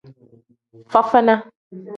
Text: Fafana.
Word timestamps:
Fafana. 0.91 1.35